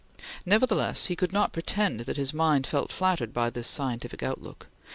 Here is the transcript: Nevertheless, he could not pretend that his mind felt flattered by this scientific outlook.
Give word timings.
Nevertheless, 0.47 1.05
he 1.05 1.15
could 1.15 1.31
not 1.31 1.53
pretend 1.53 1.99
that 1.99 2.17
his 2.17 2.33
mind 2.33 2.65
felt 2.65 2.91
flattered 2.91 3.35
by 3.35 3.51
this 3.51 3.67
scientific 3.67 4.23
outlook. 4.23 4.65